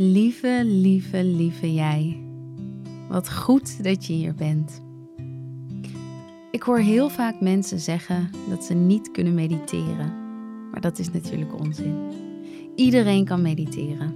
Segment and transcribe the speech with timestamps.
[0.00, 2.22] Lieve, lieve, lieve jij.
[3.08, 4.82] Wat goed dat je hier bent.
[6.50, 10.12] Ik hoor heel vaak mensen zeggen dat ze niet kunnen mediteren.
[10.70, 11.96] Maar dat is natuurlijk onzin.
[12.74, 14.14] Iedereen kan mediteren.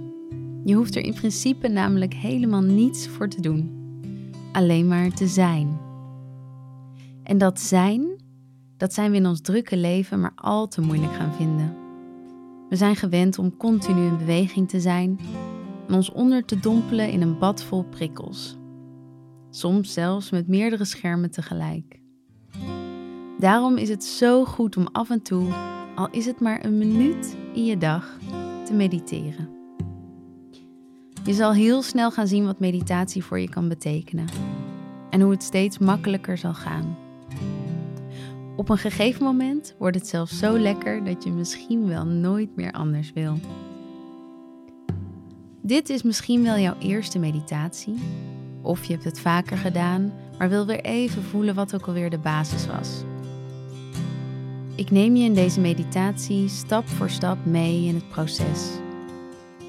[0.63, 3.71] Je hoeft er in principe namelijk helemaal niets voor te doen.
[4.51, 5.79] Alleen maar te zijn.
[7.23, 8.21] En dat zijn,
[8.77, 11.75] dat zijn we in ons drukke leven maar al te moeilijk gaan vinden.
[12.69, 15.19] We zijn gewend om continu in beweging te zijn
[15.87, 18.57] en ons onder te dompelen in een bad vol prikkels.
[19.49, 22.01] Soms zelfs met meerdere schermen tegelijk.
[23.39, 25.53] Daarom is het zo goed om af en toe,
[25.95, 28.17] al is het maar een minuut in je dag,
[28.65, 29.49] te mediteren.
[31.23, 34.25] Je zal heel snel gaan zien wat meditatie voor je kan betekenen
[35.09, 36.97] en hoe het steeds makkelijker zal gaan.
[38.55, 42.71] Op een gegeven moment wordt het zelfs zo lekker dat je misschien wel nooit meer
[42.71, 43.37] anders wil.
[45.65, 47.95] Dit is misschien wel jouw eerste meditatie,
[48.61, 52.17] of je hebt het vaker gedaan, maar wil weer even voelen wat ook alweer de
[52.17, 53.03] basis was.
[54.75, 58.69] Ik neem je in deze meditatie stap voor stap mee in het proces,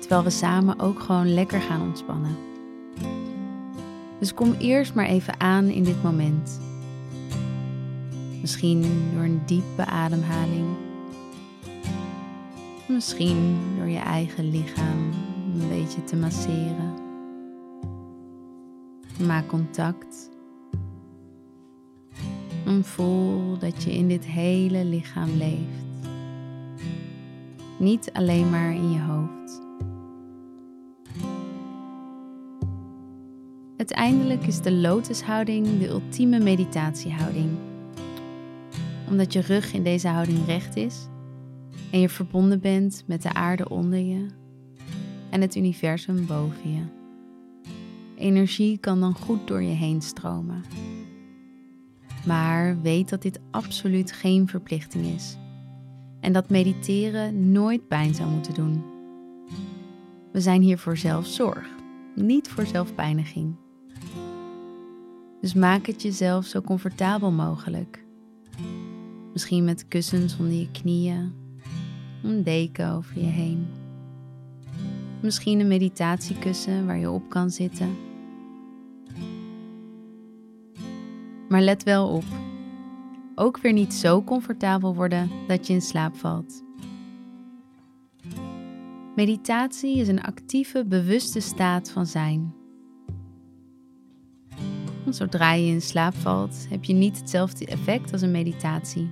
[0.00, 2.36] terwijl we samen ook gewoon lekker gaan ontspannen.
[4.18, 6.60] Dus kom eerst maar even aan in dit moment.
[8.40, 8.82] Misschien
[9.14, 10.66] door een diepe ademhaling.
[12.86, 16.94] Misschien door je eigen lichaam een beetje te masseren.
[19.26, 20.30] Maak contact.
[22.66, 26.08] En voel dat je in dit hele lichaam leeft.
[27.78, 29.62] Niet alleen maar in je hoofd.
[33.76, 37.50] Uiteindelijk is de lotushouding de ultieme meditatiehouding.
[39.08, 41.08] Omdat je rug in deze houding recht is
[41.90, 44.26] en je verbonden bent met de aarde onder je
[45.34, 46.82] en het universum boven je.
[48.16, 50.62] Energie kan dan goed door je heen stromen.
[52.26, 55.36] Maar weet dat dit absoluut geen verplichting is
[56.20, 58.84] en dat mediteren nooit pijn zou moeten doen.
[60.32, 61.68] We zijn hier voor zelfzorg,
[62.14, 63.56] niet voor zelfpijniging.
[65.40, 68.04] Dus maak het jezelf zo comfortabel mogelijk.
[69.32, 71.32] Misschien met kussens onder je knieën,
[72.22, 73.83] een deken over je heen.
[75.24, 77.96] Misschien een meditatiekussen waar je op kan zitten.
[81.48, 82.24] Maar let wel op.
[83.34, 86.62] Ook weer niet zo comfortabel worden dat je in slaap valt.
[89.16, 92.54] Meditatie is een actieve, bewuste staat van zijn.
[95.04, 99.10] Want zodra je in slaap valt, heb je niet hetzelfde effect als een meditatie.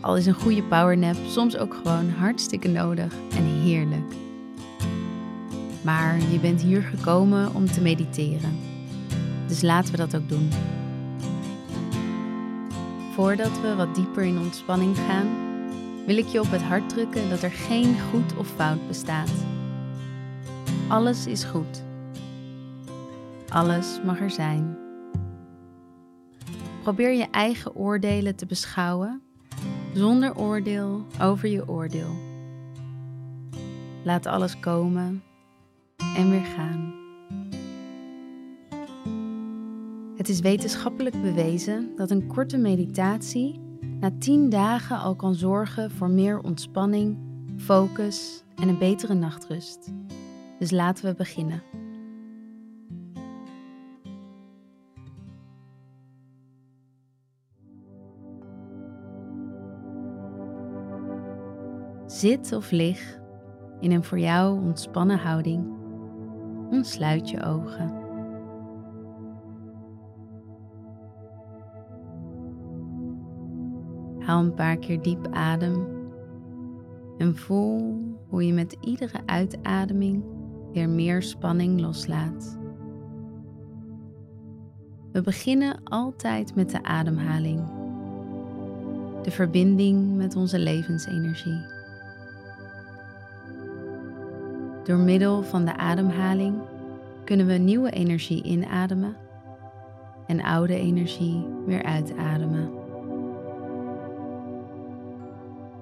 [0.00, 4.26] Al is een goede powernap soms ook gewoon hartstikke nodig en heerlijk.
[5.88, 8.58] Maar je bent hier gekomen om te mediteren.
[9.46, 10.50] Dus laten we dat ook doen.
[13.14, 15.26] Voordat we wat dieper in ontspanning gaan,
[16.06, 19.32] wil ik je op het hart drukken dat er geen goed of fout bestaat.
[20.88, 21.82] Alles is goed.
[23.48, 24.76] Alles mag er zijn.
[26.82, 29.22] Probeer je eigen oordelen te beschouwen
[29.94, 32.14] zonder oordeel over je oordeel.
[34.02, 35.22] Laat alles komen
[36.18, 36.94] en weer gaan.
[40.16, 43.60] Het is wetenschappelijk bewezen dat een korte meditatie
[44.00, 47.18] na 10 dagen al kan zorgen voor meer ontspanning,
[47.56, 49.92] focus en een betere nachtrust.
[50.58, 51.62] Dus laten we beginnen.
[62.06, 63.18] Zit of lig
[63.80, 65.77] in een voor jou ontspannen houding
[66.70, 68.06] en sluit je ogen.
[74.18, 75.86] Haal een paar keer diep adem
[77.18, 80.24] en voel hoe je met iedere uitademing
[80.72, 82.58] weer meer spanning loslaat.
[85.12, 87.60] We beginnen altijd met de ademhaling,
[89.22, 91.77] de verbinding met onze levensenergie.
[94.88, 96.54] Door middel van de ademhaling
[97.24, 99.16] kunnen we nieuwe energie inademen
[100.26, 102.70] en oude energie weer uitademen.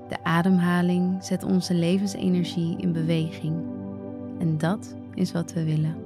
[0.09, 3.55] De ademhaling zet onze levensenergie in beweging
[4.39, 5.97] en dat is wat we willen.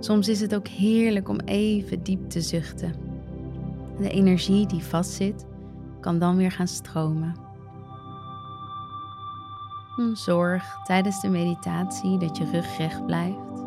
[0.00, 2.92] Soms is het ook heerlijk om even diep te zuchten.
[3.98, 5.46] De energie die vastzit
[6.00, 7.49] kan dan weer gaan stromen.
[10.12, 13.62] Zorg tijdens de meditatie dat je rug recht blijft,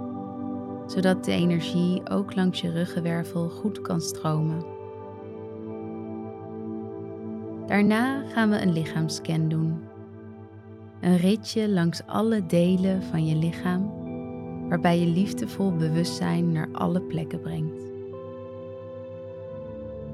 [0.87, 4.65] zodat de energie ook langs je ruggenwervel goed kan stromen.
[7.67, 9.83] Daarna gaan we een lichaamscan doen.
[11.01, 13.91] Een ritje langs alle delen van je lichaam,
[14.69, 17.81] waarbij je liefdevol bewustzijn naar alle plekken brengt.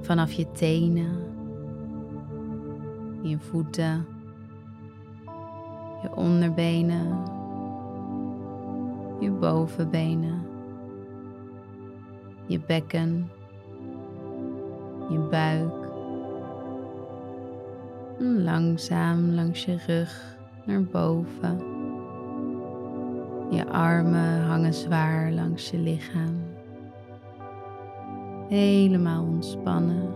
[0.01, 1.17] Vanaf je tenen,
[3.21, 4.05] je voeten,
[6.01, 7.07] je onderbenen,
[9.19, 10.45] je bovenbenen,
[12.45, 13.29] je bekken,
[15.09, 15.87] je buik.
[18.19, 21.57] En langzaam langs je rug naar boven.
[23.49, 26.35] Je armen hangen zwaar langs je lichaam.
[28.47, 30.13] Helemaal ontspannen.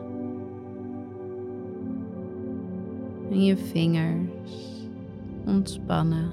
[3.29, 4.82] En je vingers
[5.45, 6.31] ontspannen.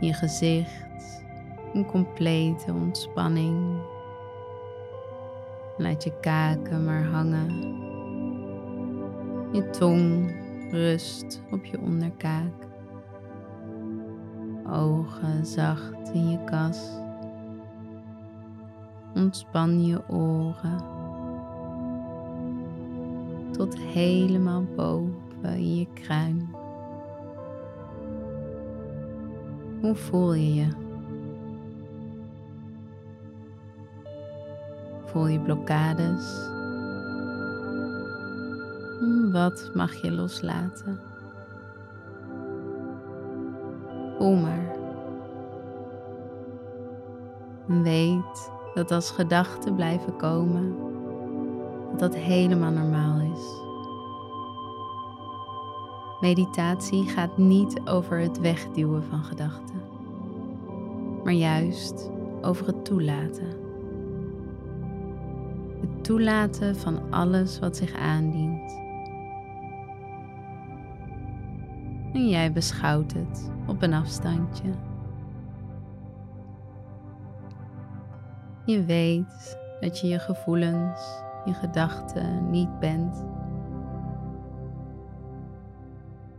[0.00, 1.24] Je gezicht
[1.72, 3.80] een complete ontspanning.
[5.76, 7.48] Laat je kaken maar hangen.
[9.52, 10.34] Je tong
[10.70, 12.68] rust op je onderkaak.
[14.70, 16.88] Ogen zacht in je kas.
[19.14, 20.92] Ontspan je oren
[23.52, 26.54] tot helemaal boven in je kruin.
[29.80, 30.68] Hoe voel je je?
[35.04, 36.52] Voel je blokkades?
[39.32, 41.00] Wat mag je loslaten?
[44.18, 44.76] Voel maar.
[47.66, 50.76] Weet dat als gedachten blijven komen,
[51.90, 53.63] dat dat helemaal normaal is.
[56.24, 59.82] Meditatie gaat niet over het wegduwen van gedachten,
[61.24, 62.10] maar juist
[62.42, 63.46] over het toelaten.
[65.80, 68.72] Het toelaten van alles wat zich aandient.
[72.12, 74.70] En jij beschouwt het op een afstandje.
[78.64, 83.24] Je weet dat je je gevoelens, je gedachten niet bent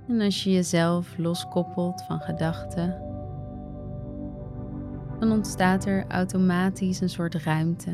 [0.07, 3.01] En als je jezelf loskoppelt van gedachten,
[5.19, 7.91] dan ontstaat er automatisch een soort ruimte,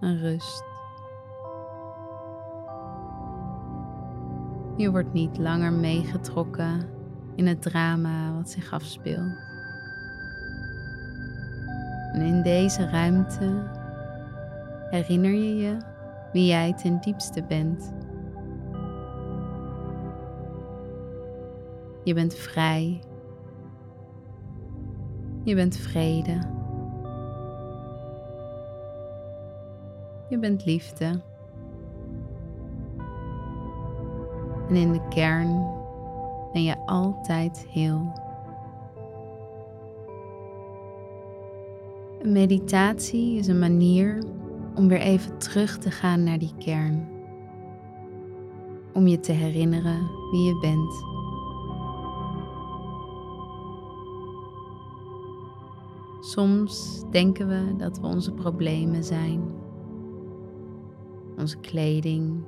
[0.00, 0.64] een rust.
[4.76, 6.88] Je wordt niet langer meegetrokken
[7.34, 9.50] in het drama wat zich afspeelt.
[12.12, 13.70] En in deze ruimte
[14.90, 15.76] herinner je je
[16.32, 17.92] wie jij ten diepste bent.
[22.04, 23.00] Je bent vrij.
[25.42, 26.38] Je bent vrede.
[30.28, 31.20] Je bent liefde.
[34.68, 35.66] En in de kern
[36.52, 38.12] ben je altijd heel.
[42.22, 44.22] Een meditatie is een manier
[44.74, 47.08] om weer even terug te gaan naar die kern.
[48.92, 51.11] Om je te herinneren wie je bent.
[56.32, 59.40] Soms denken we dat we onze problemen zijn.
[61.38, 62.44] Onze kleding,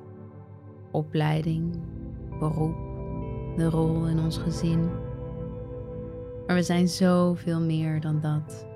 [0.91, 1.81] opleiding,
[2.39, 2.77] beroep,
[3.57, 4.89] de rol in ons gezin.
[6.47, 8.67] Maar we zijn zoveel meer dan dat.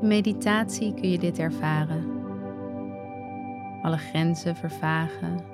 [0.00, 2.04] In meditatie kun je dit ervaren.
[3.82, 5.44] Alle grenzen vervagen.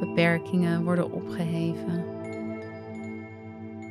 [0.00, 2.19] Beperkingen worden opgeheven.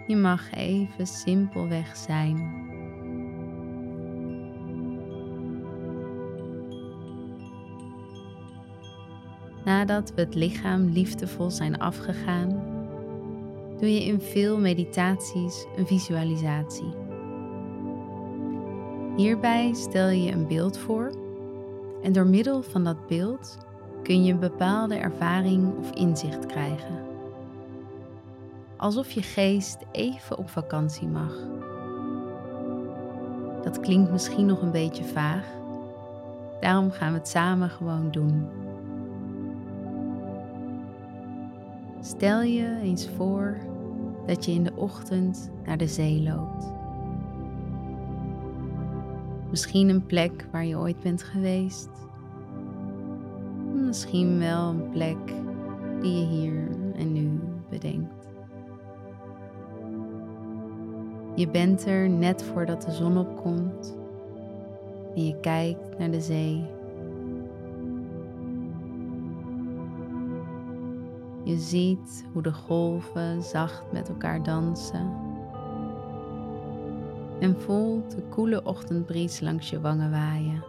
[0.09, 2.35] Je mag even simpelweg zijn.
[9.65, 12.49] Nadat we het lichaam liefdevol zijn afgegaan,
[13.79, 16.93] doe je in veel meditaties een visualisatie.
[19.15, 21.11] Hierbij stel je een beeld voor
[22.03, 23.57] en door middel van dat beeld
[24.03, 27.09] kun je een bepaalde ervaring of inzicht krijgen
[28.79, 31.33] alsof je geest even op vakantie mag.
[33.63, 35.45] Dat klinkt misschien nog een beetje vaag,
[36.59, 38.47] daarom gaan we het samen gewoon doen.
[42.01, 43.57] Stel je eens voor
[44.25, 46.71] dat je in de ochtend naar de zee loopt.
[49.49, 51.89] Misschien een plek waar je ooit bent geweest.
[53.73, 55.17] Misschien wel een plek
[56.01, 57.38] die je hier en nu
[61.39, 63.97] Je bent er net voordat de zon opkomt
[65.15, 66.65] en je kijkt naar de zee.
[71.43, 75.13] Je ziet hoe de golven zacht met elkaar dansen
[77.39, 80.63] en voelt de koele ochtendbries langs je wangen waaien.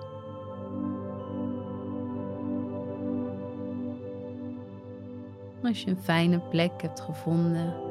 [5.63, 7.90] Als je een fijne plek hebt gevonden,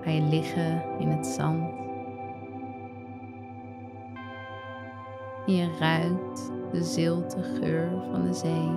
[0.00, 1.80] ga je liggen in het zand.
[5.56, 8.70] je ruikt de zilte geur van de zee.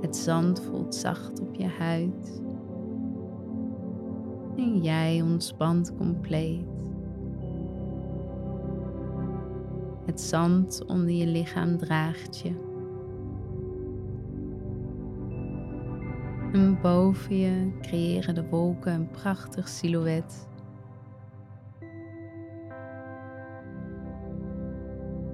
[0.00, 2.42] Het zand voelt zacht op je huid.
[4.56, 6.66] En jij ontspant compleet.
[10.04, 12.73] Het zand onder je lichaam draagt je.
[16.84, 20.48] Boven je creëren de wolken een prachtig silhouet.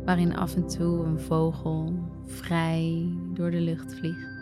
[0.05, 1.93] Waarin af en toe een vogel
[2.25, 4.39] vrij door de lucht vliegt.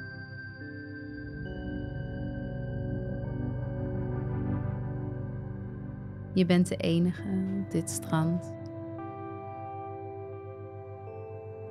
[6.35, 7.29] Je bent de enige
[7.65, 8.53] op dit strand.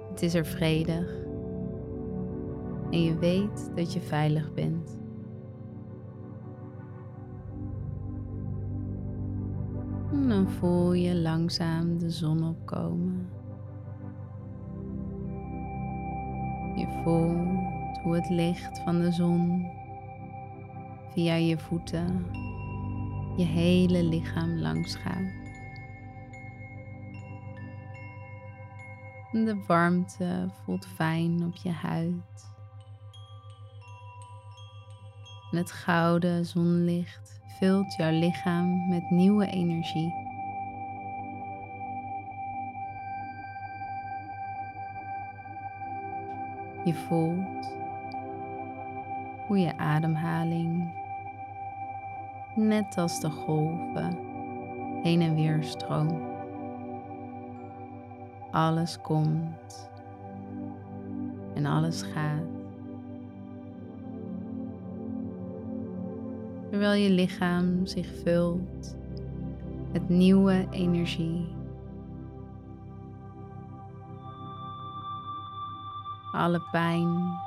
[0.10, 1.16] Het is er vredig
[2.92, 5.06] en je weet dat je veilig bent.
[10.12, 13.30] En dan voel je langzaam de zon opkomen.
[16.76, 19.66] Je voelt hoe het licht van de zon
[21.14, 22.26] via je voeten
[23.38, 25.46] je hele lichaam langs gaat.
[29.32, 32.46] De warmte voelt fijn op je huid.
[35.52, 40.14] En het gouden zonlicht vult jouw lichaam met nieuwe energie.
[46.86, 47.76] Je voelt
[49.48, 50.94] hoe je ademhaling,
[52.56, 54.18] net als de golven,
[55.04, 56.36] heen en weer stroomt
[58.58, 59.90] alles komt
[61.54, 62.57] en alles gaat.
[66.78, 68.98] Terwijl je lichaam zich vult
[69.92, 71.46] met nieuwe energie.
[76.32, 77.40] Alle pijn,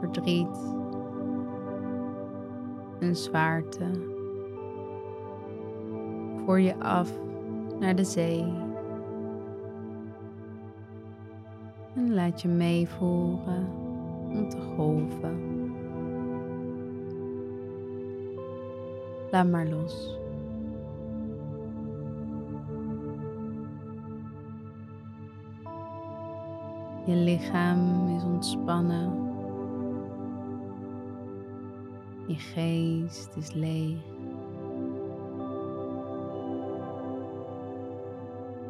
[0.00, 0.74] verdriet
[2.98, 3.90] en zwaarte
[6.44, 7.12] voor je af
[7.78, 8.44] naar de zee.
[11.94, 13.68] En laat je meevoeren
[14.28, 15.59] op de golven.
[19.30, 20.18] Laat maar los.
[27.06, 29.28] Je lichaam is ontspannen.
[32.26, 33.98] Je geest is leeg.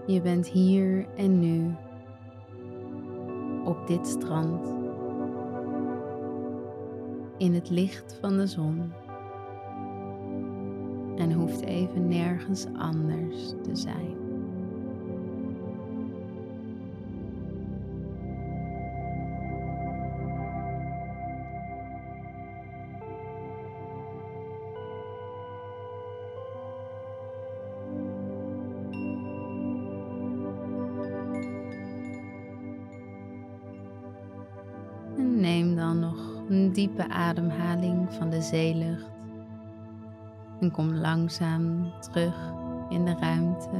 [0.07, 1.75] Je bent hier en nu
[3.65, 4.75] op dit strand
[7.37, 8.93] in het licht van de zon
[11.21, 14.21] en hoeft even nergens anders te zijn.
[35.41, 39.20] neem dan nog een diepe ademhaling van de zeelucht.
[40.61, 42.53] En kom langzaam terug
[42.89, 43.71] in de ruimte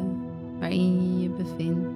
[0.59, 1.89] waarin je je bevindt.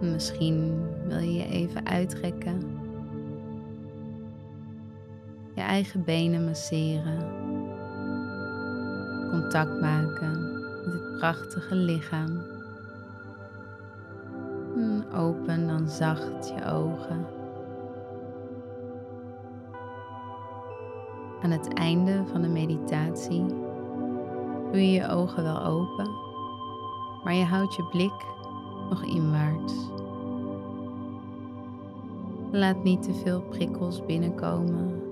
[0.00, 2.78] Misschien wil je je even uitrekken.
[5.54, 7.38] Je eigen benen masseren.
[9.30, 10.42] Contact maken
[10.84, 12.58] met het prachtige lichaam
[15.14, 17.39] open dan zacht je ogen.
[21.42, 23.44] Aan het einde van de meditatie
[24.70, 26.10] doe je je ogen wel open,
[27.24, 28.26] maar je houdt je blik
[28.90, 29.74] nog inwaarts.
[32.50, 35.02] Laat niet te veel prikkels binnenkomen.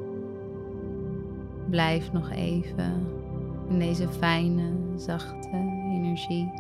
[1.71, 3.07] Blijf nog even
[3.69, 5.57] in deze fijne, zachte
[5.93, 6.51] energie.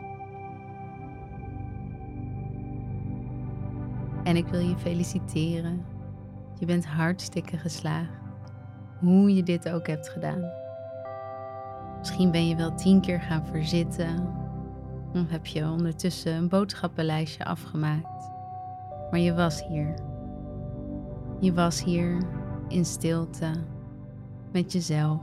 [4.24, 5.84] En ik wil je feliciteren.
[6.58, 8.17] Je bent hartstikke geslaagd.
[8.98, 10.50] Hoe je dit ook hebt gedaan.
[11.98, 14.28] Misschien ben je wel tien keer gaan verzitten.
[15.14, 18.30] Of heb je ondertussen een boodschappenlijstje afgemaakt.
[19.10, 19.94] Maar je was hier.
[21.40, 22.22] Je was hier
[22.68, 23.50] in stilte
[24.52, 25.22] met jezelf.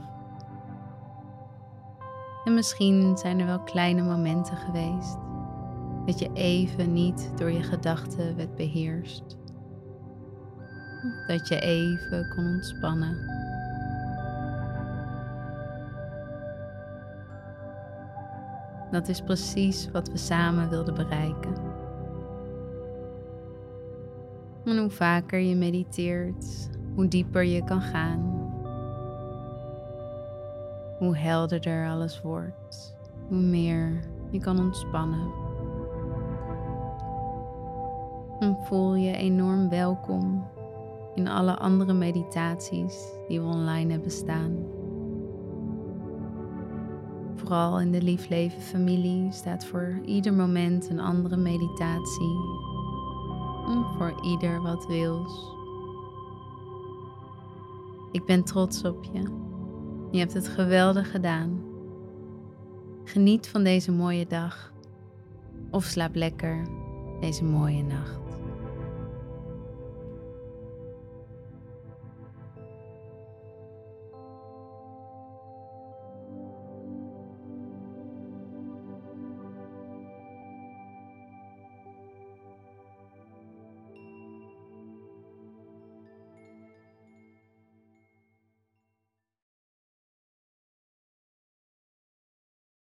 [2.43, 5.17] En misschien zijn er wel kleine momenten geweest
[6.05, 9.37] dat je even niet door je gedachten werd beheerst.
[11.27, 13.34] Dat je even kon ontspannen.
[18.91, 21.53] Dat is precies wat we samen wilden bereiken.
[24.65, 28.53] En hoe vaker je mediteert, hoe dieper je kan gaan.
[30.97, 32.95] Hoe helderder alles wordt,
[33.27, 33.99] hoe meer
[34.31, 35.31] je kan ontspannen.
[38.39, 40.47] En voel je enorm welkom
[41.15, 44.74] in alle andere meditaties die we online hebben staan.
[47.45, 52.35] Vooral in de Liefleven familie staat voor ieder moment een andere meditatie.
[53.97, 55.53] Voor ieder wat wils.
[58.11, 59.21] Ik ben trots op je.
[60.11, 61.63] Je hebt het geweldig gedaan.
[63.03, 64.73] Geniet van deze mooie dag.
[65.71, 66.67] Of slaap lekker
[67.19, 68.24] deze mooie nacht.